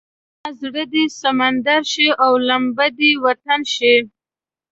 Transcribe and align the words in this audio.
زما 0.41 0.49
زړه 0.59 0.83
دې 0.93 1.05
سمندر 1.21 1.81
شي 1.91 2.07
او 2.23 2.31
لمبه 2.47 2.87
دې 2.99 3.11
وطن 3.25 3.61
شي. 3.73 3.95